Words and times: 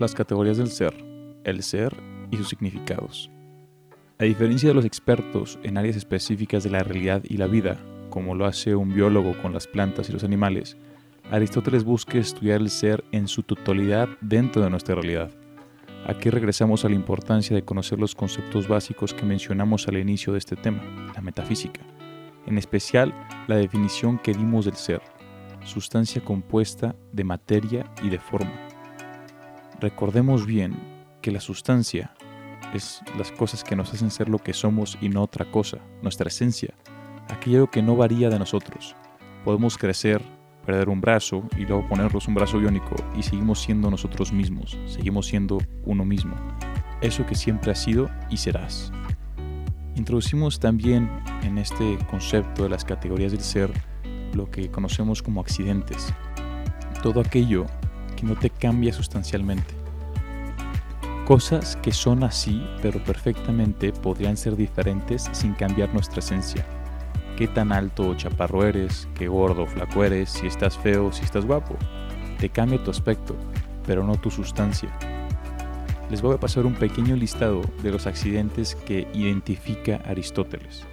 las 0.00 0.14
categorías 0.14 0.56
del 0.56 0.68
ser, 0.68 0.94
el 1.44 1.62
ser 1.62 1.94
y 2.30 2.36
sus 2.36 2.48
significados. 2.48 3.30
A 4.18 4.24
diferencia 4.24 4.68
de 4.68 4.74
los 4.74 4.84
expertos 4.84 5.58
en 5.62 5.78
áreas 5.78 5.96
específicas 5.96 6.64
de 6.64 6.70
la 6.70 6.82
realidad 6.82 7.22
y 7.24 7.36
la 7.36 7.46
vida, 7.46 7.78
como 8.10 8.34
lo 8.34 8.44
hace 8.44 8.74
un 8.74 8.92
biólogo 8.92 9.40
con 9.40 9.52
las 9.52 9.66
plantas 9.66 10.08
y 10.08 10.12
los 10.12 10.24
animales, 10.24 10.76
Aristóteles 11.30 11.84
busca 11.84 12.18
estudiar 12.18 12.60
el 12.60 12.70
ser 12.70 13.04
en 13.12 13.28
su 13.28 13.44
totalidad 13.44 14.08
dentro 14.20 14.62
de 14.62 14.70
nuestra 14.70 14.96
realidad. 14.96 15.30
Aquí 16.04 16.28
regresamos 16.28 16.84
a 16.84 16.88
la 16.88 16.96
importancia 16.96 17.54
de 17.54 17.62
conocer 17.62 18.00
los 18.00 18.14
conceptos 18.14 18.66
básicos 18.66 19.14
que 19.14 19.24
mencionamos 19.24 19.86
al 19.86 19.98
inicio 19.98 20.32
de 20.32 20.38
este 20.38 20.56
tema, 20.56 20.82
la 21.14 21.20
metafísica, 21.20 21.82
en 22.46 22.58
especial 22.58 23.14
la 23.46 23.56
definición 23.56 24.18
que 24.18 24.32
dimos 24.32 24.64
del 24.64 24.74
ser, 24.74 25.02
sustancia 25.64 26.24
compuesta 26.24 26.96
de 27.12 27.24
materia 27.24 27.84
y 28.02 28.08
de 28.08 28.18
forma. 28.18 28.69
Recordemos 29.80 30.44
bien 30.44 30.76
que 31.22 31.30
la 31.30 31.40
sustancia 31.40 32.12
es 32.74 33.00
las 33.16 33.32
cosas 33.32 33.64
que 33.64 33.74
nos 33.74 33.94
hacen 33.94 34.10
ser 34.10 34.28
lo 34.28 34.38
que 34.38 34.52
somos 34.52 34.98
y 35.00 35.08
no 35.08 35.22
otra 35.22 35.50
cosa, 35.50 35.78
nuestra 36.02 36.28
esencia, 36.28 36.74
aquello 37.28 37.70
que 37.70 37.80
no 37.80 37.96
varía 37.96 38.28
de 38.28 38.38
nosotros. 38.38 38.94
Podemos 39.42 39.78
crecer, 39.78 40.20
perder 40.66 40.90
un 40.90 41.00
brazo 41.00 41.48
y 41.56 41.64
luego 41.64 41.88
ponernos 41.88 42.28
un 42.28 42.34
brazo 42.34 42.58
biónico 42.58 42.94
y 43.16 43.22
seguimos 43.22 43.62
siendo 43.62 43.90
nosotros 43.90 44.34
mismos, 44.34 44.78
seguimos 44.84 45.26
siendo 45.28 45.56
uno 45.86 46.04
mismo, 46.04 46.36
eso 47.00 47.24
que 47.24 47.34
siempre 47.34 47.72
has 47.72 47.82
sido 47.82 48.10
y 48.28 48.36
serás. 48.36 48.92
Introducimos 49.96 50.60
también 50.60 51.10
en 51.42 51.56
este 51.56 51.96
concepto 52.10 52.64
de 52.64 52.68
las 52.68 52.84
categorías 52.84 53.32
del 53.32 53.40
ser 53.40 53.72
lo 54.34 54.50
que 54.50 54.70
conocemos 54.70 55.22
como 55.22 55.40
accidentes, 55.40 56.12
todo 57.02 57.20
aquello 57.20 57.64
que 58.20 58.26
no 58.26 58.36
te 58.36 58.50
cambia 58.50 58.92
sustancialmente. 58.92 59.74
Cosas 61.26 61.76
que 61.76 61.92
son 61.92 62.24
así, 62.24 62.64
pero 62.82 63.02
perfectamente 63.02 63.92
podrían 63.92 64.36
ser 64.36 64.56
diferentes 64.56 65.28
sin 65.32 65.54
cambiar 65.54 65.92
nuestra 65.94 66.18
esencia 66.18 66.66
qué 67.40 67.48
tan 67.48 67.72
alto 67.72 68.06
o 68.06 68.14
chaparro 68.14 68.66
eres, 68.66 69.08
qué 69.14 69.26
gordo 69.26 69.62
o 69.62 69.66
flaco 69.66 70.04
eres, 70.04 70.28
si 70.28 70.46
estás 70.46 70.76
feo 70.76 71.06
o 71.06 71.12
si 71.12 71.24
estás 71.24 71.46
guapo. 71.46 71.74
Te 72.38 72.50
cambia 72.50 72.84
tu 72.84 72.90
aspecto, 72.90 73.34
pero 73.86 74.04
no 74.04 74.16
tu 74.16 74.30
sustancia. 74.30 74.90
Les 76.10 76.20
voy 76.20 76.34
a 76.34 76.38
pasar 76.38 76.66
un 76.66 76.74
pequeño 76.74 77.16
listado 77.16 77.62
de 77.82 77.92
los 77.92 78.06
accidentes 78.06 78.74
que 78.74 79.08
identifica 79.14 80.02
Aristóteles. 80.04 80.84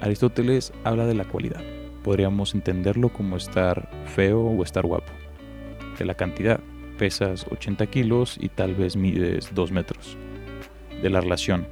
Aristóteles 0.00 0.72
habla 0.82 1.06
de 1.06 1.14
la 1.14 1.26
cualidad. 1.26 1.62
Podríamos 2.02 2.52
entenderlo 2.52 3.10
como 3.10 3.36
estar 3.36 3.88
feo 4.16 4.40
o 4.40 4.64
estar 4.64 4.84
guapo. 4.84 5.12
De 5.98 6.04
la 6.04 6.14
cantidad. 6.14 6.60
Pesas 6.98 7.46
80 7.50 7.86
kilos 7.86 8.36
y 8.40 8.48
tal 8.48 8.74
vez 8.74 8.96
mides 8.96 9.54
2 9.54 9.72
metros. 9.72 10.16
De 11.02 11.10
la 11.10 11.20
relación. 11.20 11.66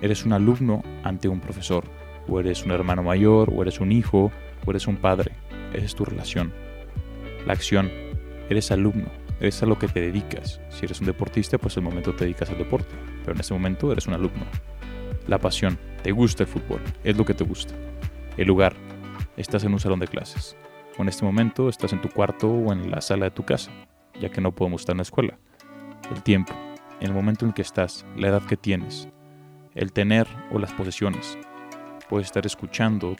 Eres 0.00 0.24
un 0.24 0.32
alumno 0.32 0.82
ante 1.04 1.28
un 1.28 1.40
profesor 1.40 1.84
o 2.28 2.40
eres 2.40 2.64
un 2.64 2.72
hermano 2.72 3.02
mayor, 3.02 3.52
o 3.54 3.62
eres 3.62 3.80
un 3.80 3.92
hijo, 3.92 4.30
o 4.64 4.70
eres 4.70 4.86
un 4.86 4.96
padre. 4.96 5.32
Esa 5.72 5.84
es 5.84 5.94
tu 5.94 6.04
relación. 6.04 6.52
La 7.46 7.52
acción, 7.52 7.90
eres 8.48 8.70
alumno, 8.70 9.06
eres 9.40 9.62
a 9.62 9.66
lo 9.66 9.78
que 9.78 9.88
te 9.88 10.00
dedicas. 10.00 10.60
Si 10.70 10.84
eres 10.84 11.00
un 11.00 11.06
deportista, 11.06 11.58
pues 11.58 11.76
el 11.76 11.82
momento 11.82 12.14
te 12.14 12.24
dedicas 12.24 12.50
al 12.50 12.58
deporte, 12.58 12.94
pero 13.20 13.32
en 13.32 13.40
ese 13.40 13.54
momento 13.54 13.92
eres 13.92 14.06
un 14.06 14.14
alumno. 14.14 14.46
La 15.26 15.38
pasión, 15.38 15.78
te 16.02 16.12
gusta 16.12 16.44
el 16.44 16.48
fútbol, 16.48 16.80
es 17.04 17.16
lo 17.16 17.24
que 17.24 17.34
te 17.34 17.44
gusta. 17.44 17.74
El 18.36 18.48
lugar, 18.48 18.74
estás 19.36 19.64
en 19.64 19.72
un 19.72 19.80
salón 19.80 20.00
de 20.00 20.08
clases. 20.08 20.56
En 20.98 21.08
este 21.08 21.24
momento 21.24 21.68
estás 21.68 21.92
en 21.92 22.00
tu 22.00 22.08
cuarto 22.08 22.48
o 22.48 22.72
en 22.72 22.90
la 22.90 23.00
sala 23.00 23.26
de 23.26 23.30
tu 23.30 23.44
casa, 23.44 23.70
ya 24.18 24.30
que 24.30 24.40
no 24.40 24.52
podemos 24.52 24.80
estar 24.80 24.94
en 24.94 24.98
la 24.98 25.02
escuela. 25.02 25.38
El 26.10 26.22
tiempo, 26.22 26.54
el 27.00 27.12
momento 27.12 27.44
en 27.44 27.52
que 27.52 27.62
estás, 27.62 28.06
la 28.16 28.28
edad 28.28 28.42
que 28.42 28.56
tienes, 28.56 29.08
el 29.74 29.92
tener 29.92 30.26
o 30.50 30.58
las 30.58 30.72
posesiones, 30.72 31.36
puedes 32.08 32.26
estar 32.26 32.46
escuchando 32.46 33.14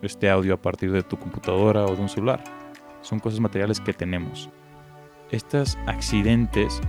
este 0.00 0.30
audio 0.30 0.54
a 0.54 0.62
partir 0.62 0.92
de 0.92 1.02
tu 1.02 1.18
computadora 1.18 1.84
o 1.84 1.94
de 1.94 2.00
un 2.00 2.08
celular. 2.08 2.42
Son 3.02 3.20
cosas 3.20 3.38
materiales 3.38 3.80
que 3.80 3.92
tenemos. 3.92 4.48
Estos 5.30 5.76
accidentes 5.86 6.80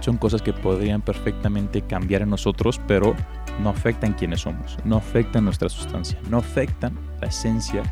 son 0.00 0.18
cosas 0.18 0.42
que 0.42 0.52
podrían 0.52 1.00
perfectamente 1.00 1.80
cambiar 1.80 2.22
en 2.22 2.30
nosotros, 2.30 2.80
pero 2.86 3.14
no 3.60 3.70
afectan 3.70 4.12
quiénes 4.12 4.40
somos, 4.40 4.76
no 4.84 4.96
afectan 4.96 5.44
nuestra 5.44 5.68
sustancia, 5.68 6.18
no 6.28 6.38
afectan 6.38 6.98
la 7.20 7.28
esencia 7.28 7.82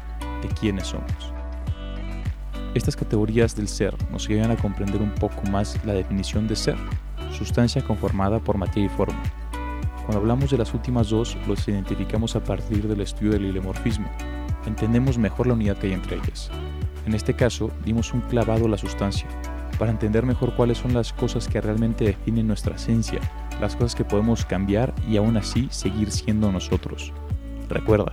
de 0.42 0.48
quiénes 0.48 0.88
somos. 0.88 1.39
Estas 2.74 2.96
categorías 2.96 3.56
del 3.56 3.68
ser 3.68 3.94
nos 4.10 4.28
ayudan 4.28 4.50
a 4.50 4.56
comprender 4.56 5.02
un 5.02 5.14
poco 5.14 5.42
más 5.50 5.78
la 5.84 5.92
definición 5.92 6.46
de 6.46 6.56
ser, 6.56 6.76
sustancia 7.32 7.82
conformada 7.82 8.38
por 8.38 8.56
materia 8.56 8.86
y 8.86 8.96
forma, 8.96 9.20
cuando 10.10 10.22
hablamos 10.22 10.50
de 10.50 10.58
las 10.58 10.74
últimas 10.74 11.10
dos, 11.10 11.36
los 11.46 11.68
identificamos 11.68 12.34
a 12.34 12.42
partir 12.42 12.88
del 12.88 13.00
estudio 13.00 13.30
del 13.30 13.44
ilemorfismo. 13.44 14.10
Entendemos 14.66 15.18
mejor 15.18 15.46
la 15.46 15.54
unidad 15.54 15.76
que 15.76 15.86
hay 15.86 15.92
entre 15.92 16.16
ellas. 16.16 16.50
En 17.06 17.14
este 17.14 17.34
caso, 17.34 17.70
dimos 17.84 18.12
un 18.12 18.20
clavado 18.22 18.64
a 18.66 18.68
la 18.68 18.76
sustancia, 18.76 19.28
para 19.78 19.92
entender 19.92 20.26
mejor 20.26 20.56
cuáles 20.56 20.78
son 20.78 20.94
las 20.94 21.12
cosas 21.12 21.46
que 21.46 21.60
realmente 21.60 22.04
definen 22.04 22.48
nuestra 22.48 22.74
esencia, 22.74 23.20
las 23.60 23.76
cosas 23.76 23.94
que 23.94 24.04
podemos 24.04 24.44
cambiar 24.44 24.92
y 25.08 25.16
aún 25.16 25.36
así 25.36 25.68
seguir 25.70 26.10
siendo 26.10 26.50
nosotros. 26.50 27.12
Recuerda, 27.68 28.12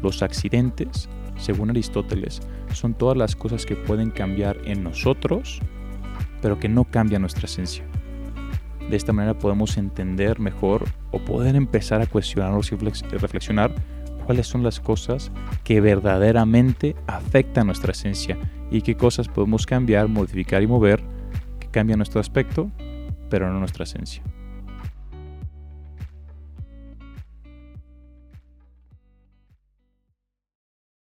los 0.00 0.22
accidentes, 0.22 1.08
según 1.38 1.70
Aristóteles, 1.70 2.40
son 2.74 2.94
todas 2.94 3.16
las 3.16 3.36
cosas 3.36 3.66
que 3.66 3.76
pueden 3.76 4.10
cambiar 4.10 4.58
en 4.64 4.82
nosotros, 4.82 5.60
pero 6.40 6.58
que 6.58 6.68
no 6.68 6.84
cambian 6.84 7.22
nuestra 7.22 7.46
esencia. 7.46 7.84
De 8.88 8.96
esta 8.96 9.12
manera 9.12 9.38
podemos 9.38 9.76
entender 9.76 10.40
mejor 10.40 10.84
o 11.12 11.18
poder 11.18 11.56
empezar 11.56 12.02
a 12.02 12.06
cuestionarnos 12.06 12.72
y 12.72 12.76
reflexionar 12.76 13.74
cuáles 14.26 14.46
son 14.46 14.62
las 14.62 14.80
cosas 14.80 15.30
que 15.64 15.80
verdaderamente 15.80 16.96
afectan 17.06 17.66
nuestra 17.66 17.92
esencia 17.92 18.38
y 18.70 18.82
qué 18.82 18.96
cosas 18.96 19.28
podemos 19.28 19.66
cambiar, 19.66 20.08
modificar 20.08 20.62
y 20.62 20.66
mover 20.66 21.02
que 21.60 21.68
cambian 21.68 21.98
nuestro 21.98 22.20
aspecto, 22.20 22.70
pero 23.30 23.52
no 23.52 23.58
nuestra 23.58 23.84
esencia. 23.84 24.22